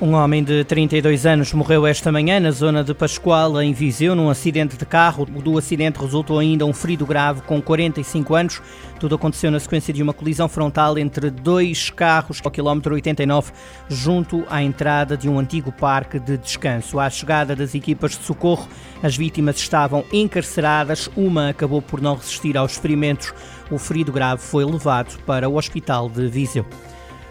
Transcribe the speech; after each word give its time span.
Um 0.00 0.14
homem 0.14 0.44
de 0.44 0.62
32 0.62 1.26
anos 1.26 1.52
morreu 1.52 1.84
esta 1.84 2.12
manhã 2.12 2.38
na 2.38 2.52
zona 2.52 2.84
de 2.84 2.94
Pascoal, 2.94 3.60
em 3.60 3.72
Viseu, 3.72 4.14
num 4.14 4.30
acidente 4.30 4.76
de 4.76 4.86
carro. 4.86 5.26
Do 5.26 5.58
acidente 5.58 5.98
resultou 5.98 6.38
ainda 6.38 6.64
um 6.64 6.72
ferido 6.72 7.04
grave 7.04 7.40
com 7.42 7.60
45 7.60 8.32
anos. 8.36 8.62
Tudo 9.00 9.16
aconteceu 9.16 9.50
na 9.50 9.58
sequência 9.58 9.92
de 9.92 10.00
uma 10.00 10.12
colisão 10.12 10.48
frontal 10.48 10.96
entre 10.98 11.30
dois 11.30 11.90
carros 11.90 12.40
ao 12.44 12.50
quilómetro 12.50 12.94
89, 12.94 13.50
junto 13.88 14.44
à 14.48 14.62
entrada 14.62 15.16
de 15.16 15.28
um 15.28 15.36
antigo 15.36 15.72
parque 15.72 16.20
de 16.20 16.38
descanso. 16.38 17.00
À 17.00 17.10
chegada 17.10 17.56
das 17.56 17.74
equipas 17.74 18.12
de 18.12 18.24
socorro, 18.24 18.68
as 19.02 19.16
vítimas 19.16 19.56
estavam 19.56 20.04
encarceradas. 20.12 21.10
Uma 21.16 21.48
acabou 21.48 21.82
por 21.82 22.00
não 22.00 22.14
resistir 22.14 22.56
aos 22.56 22.76
ferimentos. 22.76 23.34
O 23.68 23.78
ferido 23.78 24.12
grave 24.12 24.40
foi 24.40 24.64
levado 24.64 25.18
para 25.26 25.48
o 25.48 25.56
hospital 25.56 26.08
de 26.08 26.28
Viseu. 26.28 26.64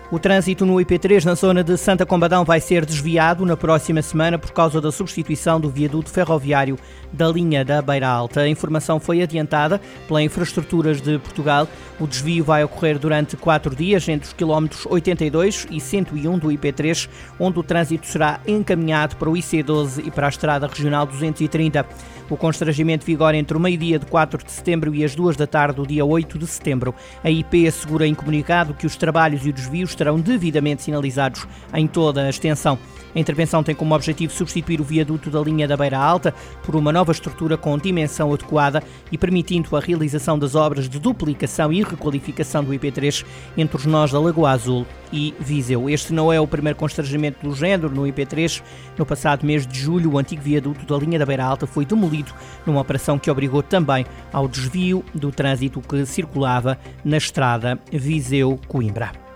O 0.09 0.17
trânsito 0.17 0.65
no 0.65 0.75
IP3 0.75 1.25
na 1.25 1.35
zona 1.35 1.61
de 1.61 1.75
Santa 1.75 2.05
Combadão 2.05 2.45
vai 2.45 2.61
ser 2.61 2.85
desviado 2.85 3.45
na 3.45 3.57
próxima 3.57 4.01
semana 4.01 4.39
por 4.39 4.51
causa 4.51 4.79
da 4.79 4.89
substituição 4.89 5.59
do 5.59 5.69
viaduto 5.69 6.09
ferroviário 6.09 6.79
da 7.11 7.27
linha 7.27 7.65
da 7.65 7.81
Beira 7.81 8.07
Alta. 8.07 8.39
A 8.39 8.47
informação 8.47 9.01
foi 9.01 9.21
adiantada 9.21 9.81
pela 10.07 10.23
Infraestruturas 10.23 11.01
de 11.01 11.19
Portugal. 11.19 11.67
O 11.99 12.07
desvio 12.07 12.45
vai 12.45 12.63
ocorrer 12.63 12.97
durante 12.97 13.35
quatro 13.35 13.75
dias 13.75 14.07
entre 14.07 14.27
os 14.27 14.33
quilómetros 14.33 14.85
82 14.85 15.67
e 15.69 15.81
101 15.81 16.39
do 16.39 16.47
IP3, 16.47 17.09
onde 17.37 17.59
o 17.59 17.63
trânsito 17.63 18.07
será 18.07 18.39
encaminhado 18.47 19.17
para 19.17 19.29
o 19.29 19.33
IC12 19.33 20.07
e 20.07 20.09
para 20.09 20.27
a 20.27 20.29
Estrada 20.29 20.67
Regional 20.67 21.05
230. 21.05 21.85
O 22.29 22.35
constrangimento 22.35 23.05
vigora 23.05 23.37
entre 23.37 23.55
o 23.55 23.59
meio-dia 23.59 23.97
de 23.97 24.05
4 24.05 24.43
de 24.43 24.51
setembro 24.51 24.93
e 24.93 25.03
as 25.03 25.15
2 25.15 25.37
da 25.37 25.47
tarde 25.47 25.77
do 25.77 25.87
dia 25.87 26.03
8 26.03 26.37
de 26.37 26.45
setembro. 26.45 26.93
A 27.23 27.29
IP 27.29 27.67
assegura 27.67 28.05
em 28.05 28.13
comunicado 28.13 28.73
que 28.73 28.85
os 28.85 28.97
trabalhos 28.97 29.45
e 29.45 29.49
os 29.49 29.55
desvios 29.55 29.95
estarão 29.97 30.19
devidamente 30.19 30.83
sinalizados 30.83 31.47
em 31.73 31.87
toda 31.87 32.23
a 32.23 32.29
extensão. 32.29 32.77
A 33.15 33.19
intervenção 33.19 33.63
tem 33.63 33.73
como 33.73 33.95
objetivo 33.95 34.31
substituir 34.31 34.79
o 34.79 34.83
viaduto 34.83 35.31
da 35.31 35.41
linha 35.41 35.67
da 35.67 35.75
Beira 35.75 35.97
Alta 35.97 36.35
por 36.63 36.75
uma 36.75 36.91
nova 36.91 37.11
estrutura 37.11 37.57
com 37.57 37.75
dimensão 37.75 38.31
adequada 38.31 38.83
e 39.11 39.17
permitindo 39.17 39.75
a 39.75 39.79
realização 39.79 40.37
das 40.37 40.53
obras 40.53 40.87
de 40.87 40.99
duplicação 40.99 41.73
e 41.73 41.81
requalificação 41.81 42.63
do 42.63 42.71
IP3 42.73 43.25
entre 43.57 43.75
os 43.75 43.87
nós 43.87 44.11
da 44.11 44.19
Lagoa 44.19 44.51
Azul 44.51 44.85
e 45.11 45.33
Viseu. 45.39 45.89
Este 45.89 46.13
não 46.13 46.31
é 46.31 46.39
o 46.39 46.45
primeiro 46.45 46.77
constrangimento 46.77 47.41
do 47.41 47.55
género 47.55 47.89
no 47.89 48.03
IP3. 48.03 48.61
No 48.97 49.05
passado 49.05 49.45
mês 49.45 49.65
de 49.65 49.79
julho, 49.79 50.13
o 50.13 50.19
antigo 50.19 50.43
viaduto 50.43 50.85
da 50.85 51.03
linha 51.03 51.17
da 51.17 51.25
Beira 51.25 51.45
Alta 51.45 51.65
foi 51.65 51.85
demolido 51.85 52.31
numa 52.67 52.81
operação 52.81 53.17
que 53.17 53.31
obrigou 53.31 53.63
também 53.63 54.05
ao 54.31 54.47
desvio 54.47 55.03
do 55.15 55.31
trânsito 55.31 55.81
que 55.81 56.05
circulava 56.05 56.77
na 57.03 57.17
estrada 57.17 57.79
Viseu-Coimbra. 57.91 59.26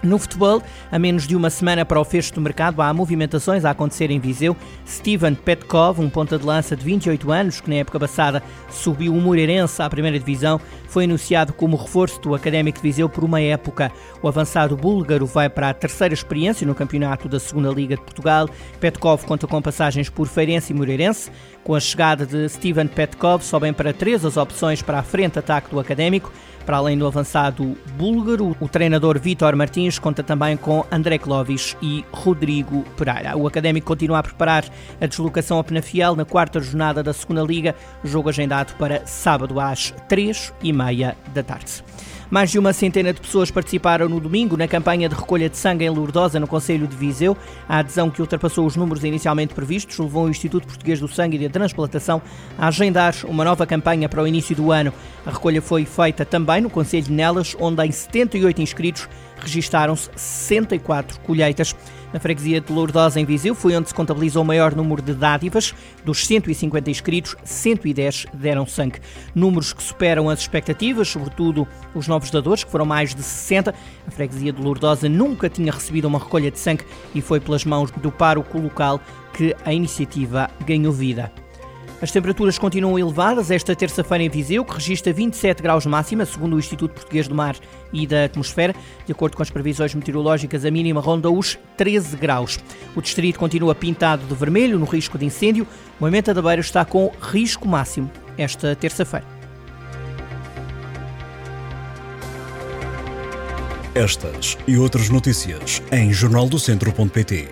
No 0.00 0.16
futebol, 0.16 0.62
a 0.92 0.98
menos 0.98 1.26
de 1.26 1.34
uma 1.34 1.50
semana 1.50 1.84
para 1.84 2.00
o 2.00 2.04
fecho 2.04 2.32
do 2.32 2.40
mercado, 2.40 2.80
há 2.80 2.94
movimentações 2.94 3.64
a 3.64 3.70
acontecer 3.70 4.12
em 4.12 4.20
Viseu. 4.20 4.56
Steven 4.86 5.34
Petkov, 5.34 6.00
um 6.00 6.08
ponta 6.08 6.38
de 6.38 6.46
lança 6.46 6.76
de 6.76 6.84
28 6.84 7.32
anos, 7.32 7.60
que 7.60 7.68
na 7.68 7.76
época 7.76 7.98
passada 7.98 8.40
subiu 8.70 9.12
o 9.12 9.20
Moreirense 9.20 9.82
à 9.82 9.90
primeira 9.90 10.16
divisão, 10.16 10.60
foi 10.86 11.04
anunciado 11.04 11.52
como 11.52 11.76
reforço 11.76 12.20
do 12.20 12.32
Académico 12.32 12.78
de 12.78 12.82
Viseu 12.82 13.08
por 13.08 13.24
uma 13.24 13.40
época. 13.40 13.90
O 14.22 14.28
avançado 14.28 14.76
búlgaro 14.76 15.26
vai 15.26 15.50
para 15.50 15.70
a 15.70 15.74
terceira 15.74 16.14
experiência 16.14 16.64
no 16.64 16.76
campeonato 16.76 17.28
da 17.28 17.40
Segunda 17.40 17.70
Liga 17.70 17.96
de 17.96 18.02
Portugal. 18.02 18.48
Petkov 18.78 19.26
conta 19.26 19.48
com 19.48 19.60
passagens 19.60 20.08
por 20.08 20.28
Feirense 20.28 20.72
e 20.72 20.76
Moreirense. 20.76 21.30
Com 21.64 21.74
a 21.74 21.80
chegada 21.80 22.24
de 22.24 22.48
Steven 22.48 22.86
Petkov, 22.86 23.42
sobem 23.42 23.72
para 23.72 23.92
três 23.92 24.24
as 24.24 24.36
opções 24.36 24.80
para 24.80 25.00
a 25.00 25.02
frente-ataque 25.02 25.70
do 25.70 25.80
Académico. 25.80 26.32
Para 26.68 26.76
além 26.76 26.98
do 26.98 27.06
avançado 27.06 27.78
búlgaro, 27.96 28.54
o 28.60 28.68
treinador 28.68 29.18
Vítor 29.18 29.56
Martins 29.56 29.98
conta 29.98 30.22
também 30.22 30.54
com 30.54 30.84
André 30.92 31.16
Clovis 31.16 31.74
e 31.80 32.04
Rodrigo 32.12 32.84
Pereira. 32.94 33.34
O 33.38 33.46
Académico 33.46 33.86
continua 33.86 34.18
a 34.18 34.22
preparar 34.22 34.66
a 35.00 35.06
deslocação 35.06 35.56
ao 35.56 35.64
Penafiel 35.64 36.14
na 36.14 36.26
quarta 36.26 36.60
jornada 36.60 37.02
da 37.02 37.14
Segunda 37.14 37.40
Liga, 37.40 37.74
jogo 38.04 38.28
agendado 38.28 38.74
para 38.74 39.06
sábado 39.06 39.58
às 39.58 39.94
três 40.10 40.52
e 40.62 40.70
meia 40.70 41.16
da 41.32 41.42
tarde. 41.42 41.82
Mais 42.30 42.50
de 42.50 42.58
uma 42.58 42.74
centena 42.74 43.10
de 43.10 43.22
pessoas 43.22 43.50
participaram 43.50 44.06
no 44.06 44.20
domingo 44.20 44.54
na 44.54 44.68
campanha 44.68 45.08
de 45.08 45.14
recolha 45.14 45.48
de 45.48 45.56
sangue 45.56 45.86
em 45.86 45.88
Lourdosa, 45.88 46.38
no 46.38 46.46
Conselho 46.46 46.86
de 46.86 46.94
Viseu. 46.94 47.34
A 47.66 47.78
adesão 47.78 48.10
que 48.10 48.20
ultrapassou 48.20 48.66
os 48.66 48.76
números 48.76 49.02
inicialmente 49.02 49.54
previstos 49.54 49.98
levou 49.98 50.26
o 50.26 50.28
Instituto 50.28 50.66
Português 50.66 51.00
do 51.00 51.08
Sangue 51.08 51.38
e 51.38 51.48
da 51.48 51.50
Transplantação 51.50 52.20
a 52.58 52.68
agendar 52.68 53.14
uma 53.24 53.44
nova 53.44 53.66
campanha 53.66 54.10
para 54.10 54.22
o 54.22 54.26
início 54.26 54.54
do 54.54 54.70
ano. 54.70 54.92
A 55.24 55.30
recolha 55.30 55.62
foi 55.62 55.86
feita 55.86 56.26
também 56.26 56.60
no 56.60 56.68
Conselho 56.68 57.04
de 57.04 57.12
Nelas, 57.12 57.56
onde 57.58 57.82
em 57.82 57.90
78 57.90 58.60
inscritos 58.60 59.08
registaram-se 59.40 60.10
64 60.14 61.20
colheitas. 61.20 61.74
Na 62.12 62.18
freguesia 62.18 62.60
de 62.60 62.72
Lourdosa, 62.72 63.20
em 63.20 63.24
Viseu, 63.24 63.54
foi 63.54 63.76
onde 63.76 63.88
se 63.88 63.94
contabilizou 63.94 64.42
o 64.42 64.46
maior 64.46 64.74
número 64.74 65.02
de 65.02 65.12
dádivas. 65.12 65.74
Dos 66.04 66.26
150 66.26 66.90
inscritos, 66.90 67.36
110 67.44 68.26
deram 68.32 68.66
sangue. 68.66 69.00
Números 69.34 69.74
que 69.74 69.82
superam 69.82 70.30
as 70.30 70.40
expectativas, 70.40 71.08
sobretudo 71.08 71.68
os 71.94 72.08
novos 72.08 72.30
dadores, 72.30 72.64
que 72.64 72.70
foram 72.70 72.86
mais 72.86 73.14
de 73.14 73.22
60. 73.22 73.74
A 74.06 74.10
freguesia 74.10 74.52
de 74.52 74.62
Lourdosa 74.62 75.08
nunca 75.08 75.50
tinha 75.50 75.70
recebido 75.70 76.08
uma 76.08 76.18
recolha 76.18 76.50
de 76.50 76.58
sangue 76.58 76.84
e 77.14 77.20
foi 77.20 77.40
pelas 77.40 77.64
mãos 77.64 77.90
do 77.90 78.10
pároco 78.10 78.58
local 78.58 79.00
que 79.34 79.54
a 79.64 79.72
iniciativa 79.72 80.50
ganhou 80.64 80.92
vida. 80.92 81.30
As 82.00 82.12
temperaturas 82.12 82.56
continuam 82.58 82.96
elevadas 82.96 83.50
esta 83.50 83.74
terça-feira 83.74 84.22
em 84.22 84.28
Viseu, 84.28 84.64
que 84.64 84.74
registra 84.74 85.12
27 85.12 85.60
graus 85.60 85.84
máxima, 85.84 86.24
segundo 86.24 86.54
o 86.54 86.58
Instituto 86.58 86.94
Português 86.94 87.26
do 87.26 87.34
Mar 87.34 87.56
e 87.92 88.06
da 88.06 88.24
Atmosfera. 88.24 88.72
De 89.04 89.10
acordo 89.10 89.36
com 89.36 89.42
as 89.42 89.50
previsões 89.50 89.92
meteorológicas, 89.94 90.64
a 90.64 90.70
mínima 90.70 91.00
ronda 91.00 91.28
os 91.28 91.58
13 91.76 92.16
graus. 92.16 92.60
O 92.94 93.02
distrito 93.02 93.38
continua 93.38 93.74
pintado 93.74 94.24
de 94.26 94.34
vermelho 94.34 94.78
no 94.78 94.84
risco 94.84 95.18
de 95.18 95.24
incêndio. 95.24 95.64
O 95.98 96.04
Moimenta 96.04 96.32
da 96.32 96.40
Beira 96.40 96.60
está 96.60 96.84
com 96.84 97.10
risco 97.20 97.66
máximo 97.66 98.08
esta 98.36 98.76
terça-feira. 98.76 99.26
Estas 103.92 104.56
e 104.68 104.78
outras 104.78 105.08
notícias 105.08 105.82
em 105.90 106.12
jornaldocentro.pt. 106.12 107.48